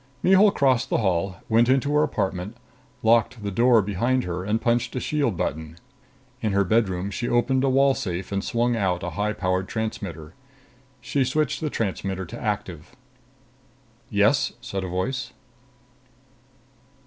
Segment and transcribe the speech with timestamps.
[0.23, 2.57] Mihul crossed the hall, went into her apartment,
[3.03, 5.77] locked the door behind her and punched a shield button.
[6.41, 10.33] In her bedroom, she opened a wall safe and swung out a high powered transmitter.
[11.01, 12.95] She switched the transmitter to active.
[14.09, 15.33] "Yes?" said a voice.